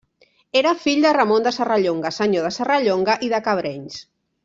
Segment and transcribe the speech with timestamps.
[0.61, 4.05] Era fill de Ramon de Serrallonga, senyor de Serrallonga i de Cabrenys.